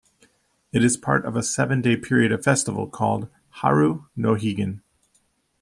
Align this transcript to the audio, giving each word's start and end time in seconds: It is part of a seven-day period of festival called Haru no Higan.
It 0.71 0.83
is 0.83 0.97
part 0.97 1.25
of 1.27 1.35
a 1.35 1.43
seven-day 1.43 1.97
period 1.97 2.31
of 2.31 2.43
festival 2.43 2.87
called 2.89 3.29
Haru 3.57 4.05
no 4.15 4.33
Higan. 4.33 4.81